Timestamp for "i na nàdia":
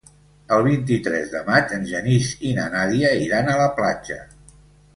2.51-3.13